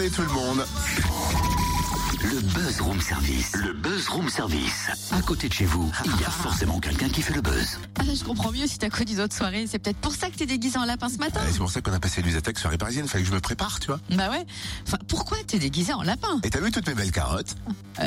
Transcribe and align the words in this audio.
journée 0.00 0.10
tout 0.10 0.22
le 0.22 0.28
monde. 0.32 0.66
Le 2.22 2.40
Buzz 2.40 2.80
Room 2.80 3.00
Service. 3.00 3.52
Le 3.56 3.72
Buzz 3.72 4.08
Room 4.08 4.28
Service. 4.28 4.88
À 5.10 5.20
côté 5.22 5.48
de 5.48 5.52
chez 5.52 5.64
vous, 5.64 5.90
il 6.04 6.10
y 6.20 6.24
a 6.24 6.30
forcément 6.30 6.78
quelqu'un 6.80 7.08
qui 7.08 7.22
fait 7.22 7.34
le 7.34 7.40
buzz. 7.40 7.78
Ah, 7.98 8.02
je 8.14 8.22
comprends 8.24 8.52
mieux 8.52 8.66
si 8.66 8.78
t'as 8.78 8.88
connu 8.90 9.14
d'autres 9.14 9.34
soirées. 9.34 9.66
C'est 9.66 9.78
peut-être 9.78 9.98
pour 9.98 10.14
ça 10.14 10.30
que 10.30 10.36
t'es 10.36 10.46
déguisé 10.46 10.78
en 10.78 10.84
lapin 10.84 11.08
ce 11.08 11.16
matin. 11.18 11.40
Ouais, 11.40 11.48
c'est 11.52 11.58
pour 11.58 11.70
ça 11.70 11.80
qu'on 11.80 11.92
a 11.92 11.98
passé 11.98 12.22
les 12.22 12.36
attaques 12.36 12.58
soirée 12.58 12.78
parisienne. 12.78 13.08
Fallait 13.08 13.24
que 13.24 13.30
je 13.30 13.34
me 13.34 13.40
prépare, 13.40 13.80
tu 13.80 13.88
vois. 13.88 14.00
Bah 14.10 14.30
ouais. 14.30 14.46
Enfin, 14.86 14.98
pourquoi 15.08 15.38
t'es 15.46 15.58
déguisé 15.58 15.92
en 15.92 16.02
lapin? 16.02 16.40
Et 16.44 16.50
t'as 16.50 16.60
vu 16.60 16.70
toutes 16.70 16.86
mes 16.88 16.94
belles 16.94 17.12
carottes? 17.12 17.54
Euh, 18.00 18.06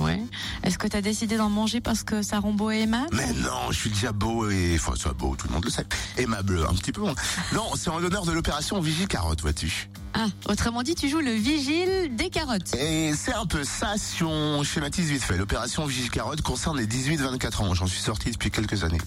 Ouais. 0.00 0.22
Est-ce 0.62 0.78
que 0.78 0.86
t'as 0.86 1.00
décidé 1.00 1.36
d'en 1.36 1.50
manger 1.50 1.80
parce 1.80 2.02
que 2.02 2.22
ça 2.22 2.38
rend 2.40 2.52
beau 2.52 2.70
et 2.70 2.80
aimable? 2.80 3.08
Mais 3.12 3.32
non, 3.42 3.70
je 3.70 3.76
suis 3.78 3.90
déjà 3.90 4.12
beau 4.12 4.48
et... 4.50 4.76
Enfin, 4.78 4.92
ça 4.96 5.12
beau, 5.12 5.34
tout 5.36 5.48
le 5.48 5.54
monde 5.54 5.64
le 5.64 5.70
sait. 5.70 5.86
Aimable, 6.18 6.64
un 6.68 6.74
petit 6.74 6.92
peu. 6.92 7.00
moins. 7.00 7.14
Non, 7.52 7.70
c'est 7.76 7.88
en 7.90 7.98
l'honneur 7.98 8.24
de 8.26 8.32
l'opération 8.32 8.80
Vigie 8.80 9.06
Carotte, 9.06 9.40
vois-tu. 9.42 9.88
Ah, 10.16 10.26
autrement 10.48 10.82
dit, 10.84 10.94
tu 10.94 11.08
joues 11.08 11.18
le 11.18 11.32
vigile 11.32 12.14
des 12.14 12.30
carottes. 12.30 12.72
Et 12.76 13.12
c'est 13.16 13.34
un 13.34 13.46
peu 13.46 13.64
ça 13.64 13.94
si 13.96 14.22
on 14.22 14.62
schématise 14.62 15.10
vite 15.10 15.22
fait. 15.22 15.36
L'opération 15.36 15.84
Vigie 15.86 16.08
Carotte 16.08 16.40
concerne 16.40 16.78
les 16.78 16.86
18-24 16.86 17.62
ans. 17.62 17.74
J'en 17.74 17.88
suis 17.88 18.00
sorti 18.00 18.30
depuis 18.30 18.50
quelques 18.52 18.84
années. 18.84 19.00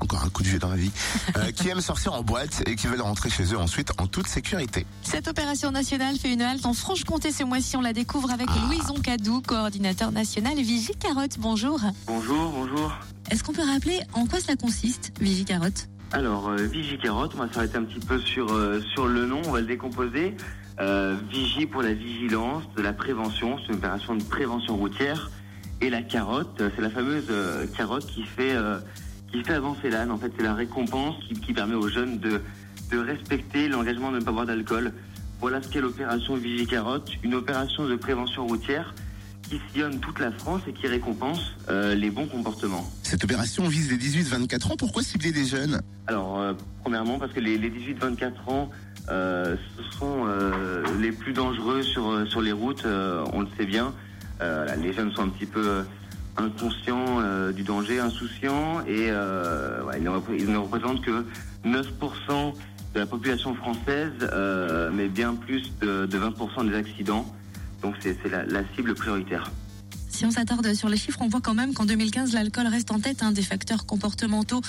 Encore 0.00 0.24
un 0.24 0.28
coup 0.30 0.42
de 0.42 0.48
vieux 0.48 0.58
dans 0.58 0.68
la 0.70 0.76
vie. 0.76 0.90
Euh, 1.36 1.52
qui 1.52 1.68
aiment 1.68 1.80
sortir 1.80 2.12
en 2.14 2.22
boîte 2.22 2.62
et 2.66 2.74
qui 2.74 2.88
veulent 2.88 3.00
rentrer 3.02 3.30
chez 3.30 3.44
eux 3.54 3.58
ensuite 3.58 3.92
en 4.00 4.08
toute 4.08 4.26
sécurité. 4.26 4.84
Cette 5.04 5.28
opération 5.28 5.70
nationale 5.70 6.16
fait 6.18 6.32
une 6.32 6.42
halte 6.42 6.66
en 6.66 6.74
Franche-Comté 6.74 7.30
ce 7.30 7.44
mois-ci. 7.44 7.76
On 7.76 7.80
la 7.80 7.92
découvre 7.92 8.32
avec 8.32 8.48
Ah. 8.50 8.66
Louison 8.66 8.94
Cadou, 9.00 9.40
coordinateur 9.42 10.10
national 10.10 10.56
Vigie 10.56 10.96
Carotte. 10.98 11.36
Bonjour. 11.38 11.78
Bonjour, 12.08 12.50
bonjour. 12.50 12.92
Est-ce 13.30 13.44
qu'on 13.44 13.52
peut 13.52 13.64
rappeler 13.64 14.00
en 14.14 14.26
quoi 14.26 14.40
cela 14.40 14.56
consiste, 14.56 15.12
Vigie 15.20 15.44
Carotte? 15.44 15.88
Alors, 16.10 16.48
euh, 16.48 16.68
Carotte, 17.02 17.32
on 17.34 17.38
va 17.38 17.52
s'arrêter 17.52 17.76
un 17.76 17.84
petit 17.84 18.00
peu 18.00 18.18
sur, 18.18 18.50
euh, 18.50 18.80
sur 18.80 19.06
le 19.06 19.26
nom, 19.26 19.42
on 19.44 19.50
va 19.50 19.60
le 19.60 19.66
décomposer. 19.66 20.34
Euh, 20.80 21.16
Vigie 21.30 21.66
pour 21.66 21.82
la 21.82 21.92
vigilance, 21.92 22.62
de 22.76 22.82
la 22.82 22.94
prévention, 22.94 23.58
c'est 23.58 23.72
une 23.72 23.78
opération 23.78 24.14
de 24.14 24.22
prévention 24.22 24.76
routière. 24.76 25.30
Et 25.82 25.90
la 25.90 26.00
carotte, 26.00 26.62
euh, 26.62 26.70
c'est 26.74 26.80
la 26.80 26.88
fameuse 26.88 27.26
euh, 27.30 27.66
carotte 27.76 28.06
qui 28.06 28.22
fait, 28.22 28.54
euh, 28.54 28.78
qui 29.30 29.44
fait 29.44 29.52
avancer 29.52 29.90
l'âne. 29.90 30.10
En 30.10 30.16
fait, 30.16 30.32
c'est 30.34 30.44
la 30.44 30.54
récompense 30.54 31.16
qui, 31.28 31.34
qui 31.34 31.52
permet 31.52 31.74
aux 31.74 31.88
jeunes 31.88 32.18
de, 32.18 32.40
de 32.90 32.98
respecter 32.98 33.68
l'engagement 33.68 34.10
de 34.10 34.18
ne 34.18 34.24
pas 34.24 34.32
boire 34.32 34.46
d'alcool. 34.46 34.92
Voilà 35.40 35.60
ce 35.60 35.68
qu'est 35.68 35.82
l'opération 35.82 36.36
Vigie 36.36 36.66
Carotte, 36.66 37.10
une 37.22 37.34
opération 37.34 37.86
de 37.86 37.96
prévention 37.96 38.46
routière 38.46 38.94
qui 39.48 39.60
sillonne 39.72 39.98
toute 40.00 40.18
la 40.20 40.30
France 40.32 40.62
et 40.68 40.72
qui 40.72 40.86
récompense 40.86 41.40
euh, 41.68 41.94
les 41.94 42.10
bons 42.10 42.26
comportements. 42.26 42.88
Cette 43.02 43.24
opération 43.24 43.66
vise 43.68 43.90
les 43.90 43.96
18-24 43.96 44.72
ans. 44.72 44.76
Pourquoi 44.76 45.02
cibler 45.02 45.32
les 45.32 45.44
jeunes? 45.46 45.80
Alors, 46.06 46.38
euh, 46.38 46.52
premièrement, 46.82 47.18
parce 47.18 47.32
que 47.32 47.40
les, 47.40 47.56
les 47.58 47.70
18-24 47.70 48.32
ans, 48.48 48.70
euh, 49.10 49.56
ce 49.76 49.98
sont 49.98 50.24
euh, 50.26 50.82
les 51.00 51.12
plus 51.12 51.32
dangereux 51.32 51.82
sur, 51.82 52.10
euh, 52.10 52.26
sur 52.26 52.40
les 52.42 52.52
routes, 52.52 52.84
euh, 52.84 53.24
on 53.32 53.40
le 53.40 53.48
sait 53.58 53.64
bien. 53.66 53.94
Euh, 54.40 54.66
là, 54.66 54.76
les 54.76 54.92
jeunes 54.92 55.12
sont 55.12 55.22
un 55.22 55.28
petit 55.28 55.46
peu 55.46 55.82
inconscients 56.36 57.20
euh, 57.20 57.52
du 57.52 57.62
danger, 57.62 57.98
insouciants, 58.00 58.80
et 58.86 59.08
euh, 59.10 59.82
ouais, 59.84 59.94
ils, 59.98 60.04
ne 60.04 60.10
repré- 60.10 60.36
ils 60.38 60.50
ne 60.50 60.58
représentent 60.58 61.02
que 61.02 61.24
9% 61.64 62.52
de 62.94 63.00
la 63.00 63.06
population 63.06 63.54
française, 63.54 64.12
euh, 64.22 64.90
mais 64.92 65.08
bien 65.08 65.34
plus 65.34 65.72
de, 65.80 66.06
de 66.06 66.18
20% 66.18 66.68
des 66.68 66.76
accidents. 66.76 67.26
Donc, 67.82 67.94
c'est 68.00 68.16
la, 68.28 68.44
la 68.44 68.62
cible 68.74 68.94
prioritaire. 68.94 69.50
Si 70.08 70.24
on 70.24 70.30
s'attarde 70.30 70.74
sur 70.74 70.88
les 70.88 70.96
chiffres, 70.96 71.20
on 71.22 71.28
voit 71.28 71.40
quand 71.40 71.54
même 71.54 71.74
qu'en 71.74 71.84
2015, 71.84 72.32
l'alcool 72.32 72.66
reste 72.66 72.90
en 72.90 72.98
tête 72.98 73.22
un 73.22 73.30
des 73.30 73.42
facteurs 73.42 73.86
comportementaux 73.86 74.60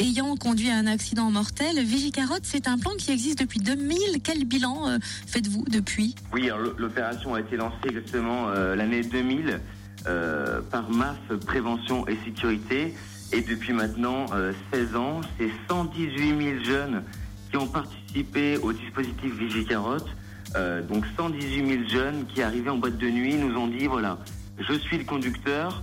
ayant 0.00 0.34
conduit 0.36 0.70
à 0.70 0.76
un 0.76 0.86
accident 0.86 1.30
mortel. 1.30 1.78
Vigicarotte, 1.84 2.44
c'est 2.44 2.68
un 2.68 2.78
plan 2.78 2.90
qui 2.98 3.10
existe 3.10 3.38
depuis 3.38 3.60
2000. 3.60 4.22
Quel 4.22 4.44
bilan 4.44 4.88
euh, 4.88 4.98
faites-vous 5.26 5.64
depuis? 5.70 6.14
Oui, 6.32 6.50
l'opération 6.78 7.34
a 7.34 7.40
été 7.40 7.56
lancée 7.56 7.76
exactement 7.88 8.48
euh, 8.48 8.74
l'année 8.74 9.02
2000 9.02 9.60
euh, 10.06 10.60
par 10.70 10.90
MAF 10.90 11.18
Prévention 11.46 12.06
et 12.08 12.16
Sécurité. 12.24 12.94
Et 13.32 13.42
depuis 13.42 13.72
maintenant 13.72 14.26
euh, 14.32 14.52
16 14.72 14.96
ans, 14.96 15.20
c'est 15.38 15.50
118 15.68 16.28
000 16.28 16.64
jeunes 16.64 17.02
qui 17.50 17.56
ont 17.56 17.68
participé 17.68 18.56
au 18.58 18.72
dispositif 18.72 19.34
Vigicarotte. 19.38 20.08
Euh, 20.56 20.82
donc 20.82 21.04
118 21.16 21.66
000 21.66 21.88
jeunes 21.88 22.26
qui 22.26 22.42
arrivaient 22.42 22.70
en 22.70 22.76
boîte 22.76 22.98
de 22.98 23.08
nuit 23.08 23.34
nous 23.34 23.56
ont 23.56 23.68
dit, 23.68 23.86
voilà, 23.86 24.18
je 24.58 24.72
suis 24.74 24.98
le 24.98 25.04
conducteur, 25.04 25.82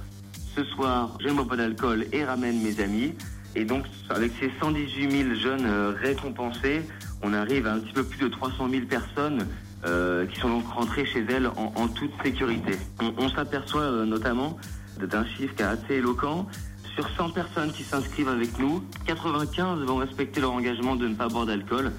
ce 0.55 0.63
soir 0.63 1.17
je 1.21 1.29
ne 1.29 1.33
bois 1.33 1.47
pas 1.47 1.55
d'alcool 1.55 2.05
et 2.11 2.23
ramène 2.25 2.61
mes 2.61 2.79
amis. 2.81 3.13
Et 3.55 3.65
donc 3.65 3.85
avec 4.09 4.33
ces 4.39 4.51
118 4.59 5.11
000 5.11 5.35
jeunes 5.35 5.65
euh, 5.65 5.93
récompensés, 5.99 6.81
on 7.21 7.33
arrive 7.33 7.65
à 7.65 7.73
un 7.73 7.79
petit 7.79 7.93
peu 7.93 8.03
plus 8.03 8.19
de 8.19 8.27
300 8.27 8.69
000 8.69 8.85
personnes 8.85 9.47
euh, 9.85 10.25
qui 10.25 10.39
sont 10.39 10.49
donc 10.49 10.67
rentrées 10.67 11.05
chez 11.05 11.25
elles 11.29 11.47
en, 11.47 11.87
toute 11.87 12.11
sécurité. 12.23 12.73
On, 13.01 13.13
on 13.17 13.29
s'aperçoit 13.29 13.89
notamment 14.05 14.57
d'un 14.99 15.25
chiffre 15.25 15.55
qui 15.55 15.61
est 15.61 15.65
assez 15.65 15.95
éloquent. 15.95 16.47
Sur 16.95 17.07
100 17.15 17.29
personnes 17.29 17.71
qui 17.71 17.83
s'inscrivent 17.83 18.27
avec 18.27 18.57
nous, 18.57 18.83
95 19.05 19.81
vont 19.81 19.97
respecter 19.97 20.41
leur 20.41 20.51
engagement 20.51 20.95
de 20.95 21.07
ne 21.07 21.13
pas 21.13 21.27
boire 21.27 21.45
d'alcool, 21.45 21.91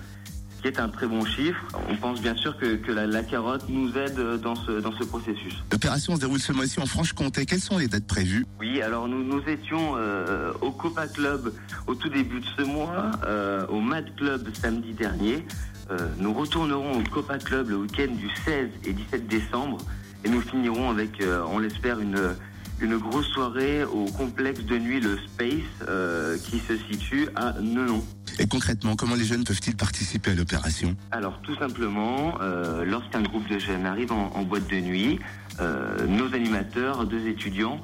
qui 0.60 0.69
est 0.69 0.80
un 0.80 0.88
très 0.88 1.06
bon 1.06 1.24
chiffre. 1.24 1.60
On 1.88 1.96
pense 1.96 2.20
bien 2.20 2.34
sûr 2.36 2.56
que, 2.58 2.76
que 2.76 2.92
la, 2.92 3.06
la 3.06 3.22
carotte 3.22 3.69
nous 3.69 3.96
aide 3.96 4.41
dans 4.42 4.54
ce, 4.54 4.80
dans 4.80 4.92
ce 4.92 5.04
processus. 5.04 5.54
L'opération 5.72 6.16
se 6.16 6.20
déroule 6.20 6.41
ce 6.41 6.52
mois-ci 6.52 6.80
en 6.80 6.86
Franche-Comté. 6.86 7.46
Quelles 7.46 7.60
sont 7.60 7.78
les 7.78 7.88
dates 7.88 8.06
prévues? 8.06 8.46
Oui, 8.60 8.82
alors 8.82 9.08
nous, 9.08 9.22
nous 9.22 9.42
étions 9.48 9.94
euh, 9.97 10.52
au 10.60 10.70
Copa 10.70 11.06
Club 11.06 11.52
au 11.86 11.94
tout 11.94 12.08
début 12.08 12.41
de 12.41 12.47
ce 12.56 12.62
mois, 12.62 13.12
euh, 13.24 13.66
au 13.68 13.80
Mad 13.80 14.14
Club 14.16 14.48
samedi 14.54 14.92
dernier. 14.92 15.47
Euh, 15.91 15.97
nous 16.18 16.34
retournerons 16.34 16.98
au 16.98 17.02
Copa 17.04 17.38
Club 17.38 17.70
le 17.70 17.76
week-end 17.76 18.12
du 18.12 18.28
16 18.44 18.68
et 18.84 18.92
17 18.92 19.26
décembre 19.26 19.78
et 20.24 20.28
nous 20.28 20.41
finirons 20.41 20.91
avec, 20.91 21.22
on 21.52 21.60
l'espère, 21.60 22.00
une, 22.00 22.34
une 22.81 22.97
grosse 22.97 23.27
soirée 23.28 23.84
au 23.84 24.05
complexe 24.06 24.61
de 24.61 24.78
nuit 24.78 25.00
le 25.00 25.19
Space 25.19 25.53
euh, 25.89 26.37
qui 26.39 26.59
se 26.61 26.77
situe 26.91 27.28
à 27.34 27.55
Nenon. 27.61 28.05
Et 28.39 28.47
concrètement, 28.47 28.94
comment 28.94 29.16
les 29.16 29.25
jeunes 29.25 29.44
peuvent-ils 29.44 29.77
participer 29.77 30.31
à 30.31 30.34
l'opération? 30.34 30.97
Alors 31.11 31.41
tout 31.43 31.56
simplement, 31.56 32.39
euh, 32.41 32.84
lorsqu'un 32.84 33.22
groupe 33.22 33.49
de 33.49 33.59
jeunes 33.59 33.87
arrive 33.87 34.12
en, 34.12 34.31
en 34.34 34.43
boîte 34.43 34.69
de 34.71 34.81
nuit, 34.81 35.19
euh, 35.61 36.06
nos 36.06 36.33
animateurs, 36.34 37.05
deux 37.06 37.27
étudiants, 37.27 37.81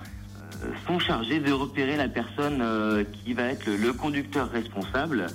sont 0.87 0.99
chargés 0.99 1.41
de 1.41 1.53
repérer 1.53 1.97
la 1.97 2.09
personne 2.09 2.65
qui 3.13 3.35
va 3.35 3.43
être 3.43 3.67
le, 3.67 3.77
le 3.77 3.93
conducteur 3.93 4.51
responsable. 4.51 5.27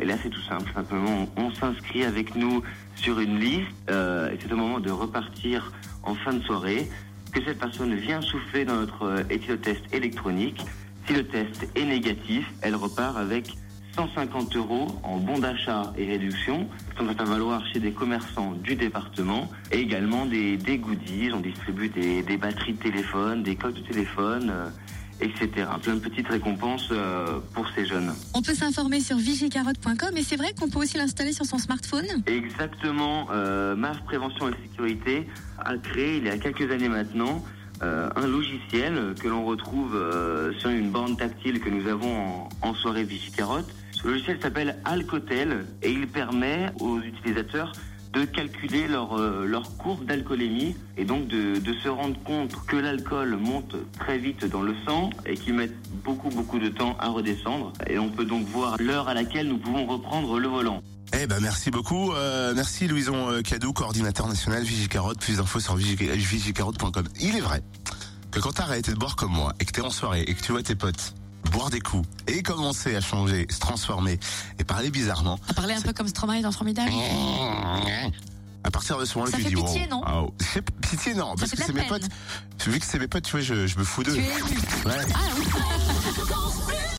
Et 0.00 0.04
là 0.04 0.16
c'est 0.20 0.28
tout 0.28 0.42
simple, 0.42 0.70
simplement 0.74 1.28
on, 1.36 1.44
on 1.44 1.54
s'inscrit 1.54 2.04
avec 2.04 2.34
nous 2.34 2.62
sur 2.96 3.20
une 3.20 3.38
liste 3.38 3.68
et 3.88 4.36
c'est 4.40 4.52
au 4.52 4.56
moment 4.56 4.80
de 4.80 4.90
repartir 4.90 5.72
en 6.02 6.16
fin 6.16 6.34
de 6.34 6.42
soirée 6.42 6.90
que 7.32 7.42
cette 7.44 7.58
personne 7.58 7.94
vient 7.94 8.20
souffler 8.20 8.64
dans 8.64 8.76
notre 8.76 9.04
euh, 9.04 9.22
éthylotest 9.30 9.82
électronique. 9.92 10.60
Si 11.06 11.14
le 11.14 11.24
test 11.26 11.66
est 11.74 11.84
négatif, 11.84 12.46
elle 12.60 12.76
repart 12.76 13.16
avec 13.16 13.56
150 13.96 14.56
euros 14.56 14.86
en 15.02 15.18
bon 15.18 15.38
d'achat 15.38 15.92
et 15.96 16.06
réduction. 16.06 16.68
Ça 16.96 17.02
va 17.02 17.24
valoir 17.24 17.62
chez 17.72 17.80
des 17.80 17.92
commerçants 17.92 18.52
du 18.52 18.74
département 18.74 19.50
et 19.70 19.80
également 19.80 20.24
des, 20.26 20.56
goodies. 20.78 21.30
On 21.34 21.40
distribue 21.40 21.88
des, 21.88 22.36
batteries 22.36 22.74
de 22.74 22.78
téléphone, 22.78 23.42
des 23.42 23.56
coques 23.56 23.74
de 23.74 23.80
téléphone, 23.80 24.50
euh, 24.50 24.68
etc. 25.22 25.66
Plein 25.82 25.94
de 25.94 26.00
petites 26.00 26.28
récompenses 26.28 26.88
euh, 26.90 27.38
pour 27.54 27.66
ces 27.74 27.86
jeunes. 27.86 28.12
On 28.34 28.42
peut 28.42 28.54
s'informer 28.54 29.00
sur 29.00 29.16
vigicarotte.com 29.16 30.16
et 30.16 30.22
c'est 30.22 30.36
vrai 30.36 30.52
qu'on 30.58 30.68
peut 30.68 30.80
aussi 30.80 30.96
l'installer 30.96 31.32
sur 31.32 31.46
son 31.46 31.58
smartphone 31.58 32.06
Exactement, 32.26 33.28
euh, 33.32 33.74
MAF 33.76 34.02
Prévention 34.04 34.48
et 34.48 34.52
Sécurité 34.62 35.28
a 35.58 35.76
créé 35.76 36.18
il 36.18 36.24
y 36.24 36.30
a 36.30 36.38
quelques 36.38 36.70
années 36.70 36.88
maintenant 36.88 37.42
euh, 37.82 38.08
un 38.14 38.26
logiciel 38.28 39.14
que 39.20 39.26
l'on 39.26 39.44
retrouve 39.44 39.96
euh, 39.96 40.52
sur 40.58 40.70
une 40.70 40.90
borne 40.90 41.16
tactile 41.16 41.58
que 41.60 41.68
nous 41.68 41.88
avons 41.88 42.16
en, 42.16 42.48
en 42.60 42.74
soirée 42.74 43.02
Vigicarotte. 43.02 43.68
Ce 43.90 44.06
logiciel 44.06 44.38
s'appelle 44.40 44.76
Alcotel 44.84 45.66
et 45.82 45.90
il 45.90 46.06
permet 46.06 46.70
aux 46.78 47.00
utilisateurs 47.00 47.72
de 48.12 48.24
calculer 48.24 48.86
leur, 48.88 49.18
euh, 49.18 49.46
leur 49.46 49.76
courbe 49.76 50.04
d'alcoolémie 50.04 50.76
et 50.96 51.04
donc 51.04 51.28
de, 51.28 51.54
se 51.82 51.88
rendre 51.88 52.16
compte 52.24 52.54
que 52.66 52.76
l'alcool 52.76 53.36
monte 53.36 53.74
très 53.98 54.18
vite 54.18 54.44
dans 54.44 54.62
le 54.62 54.74
sang 54.86 55.10
et 55.26 55.34
qu'il 55.34 55.54
met 55.54 55.70
beaucoup 56.04 56.28
beaucoup 56.28 56.58
de 56.58 56.68
temps 56.68 56.96
à 57.00 57.08
redescendre. 57.08 57.72
Et 57.88 57.98
on 57.98 58.10
peut 58.10 58.24
donc 58.26 58.46
voir 58.46 58.76
l'heure 58.78 59.08
à 59.08 59.14
laquelle 59.14 59.48
nous 59.48 59.58
pouvons 59.58 59.86
reprendre 59.86 60.38
le 60.38 60.48
volant. 60.48 60.82
Eh 61.20 61.26
ben 61.26 61.40
merci 61.40 61.70
beaucoup. 61.70 62.12
Euh, 62.12 62.52
merci 62.54 62.86
Louison 62.86 63.30
euh, 63.30 63.42
Cadou, 63.42 63.72
coordinateur 63.72 64.28
national 64.28 64.62
Vigicarotte. 64.62 65.18
Plus 65.20 65.38
d'infos 65.38 65.60
sur 65.60 65.76
vigi- 65.76 65.96
vigicarotte.com. 65.96 67.04
Il 67.20 67.36
est 67.36 67.40
vrai 67.40 67.62
que 68.30 68.40
quand 68.40 68.52
t'as 68.52 68.64
arrêté 68.64 68.92
de 68.92 68.96
boire 68.98 69.16
comme 69.16 69.32
moi 69.32 69.52
et 69.60 69.64
que 69.64 69.72
t'es 69.72 69.82
en 69.82 69.90
soirée 69.90 70.22
et 70.26 70.34
que 70.34 70.42
tu 70.42 70.52
vois 70.52 70.62
tes 70.62 70.74
potes 70.74 71.14
boire 71.52 71.70
des 71.70 71.80
coups 71.80 72.08
et 72.26 72.42
commencer 72.42 72.96
à 72.96 73.00
changer, 73.00 73.46
se 73.50 73.58
transformer 73.60 74.18
et 74.58 74.64
parler 74.64 74.90
bizarrement, 74.90 75.38
À 75.48 75.54
parler 75.54 75.74
un 75.74 75.80
peu 75.80 75.92
comme 75.92 76.08
Stromae 76.08 76.40
dans 76.40 76.52
Formidable 76.52 76.92
à 78.64 78.70
partir 78.70 78.96
de 78.96 79.04
ce 79.04 79.18
moment-là, 79.18 79.36
tu 79.36 79.42
fait 79.42 79.48
dis 79.48 79.56
pitié, 79.56 79.82
oh, 79.86 79.90
non 79.90 80.02
ah, 80.06 80.22
oh. 80.22 80.34
Pitié 80.80 81.14
non, 81.14 81.34
parce 81.36 81.50
que 81.50 81.56
c'est 81.56 81.72
mes 81.72 81.82
potes. 81.82 82.06
Vu 82.64 82.78
que 82.78 82.86
c'est 82.86 83.00
mes 83.00 83.08
potes, 83.08 83.24
tu 83.24 83.32
vois, 83.32 83.40
je, 83.40 83.66
je 83.66 83.76
me 83.76 83.82
fous 83.82 84.04
d'eux. 84.04 84.16
Es. 84.16 84.20
Ouais. 84.20 85.04
Ah 85.14 85.18
oui 85.36 85.44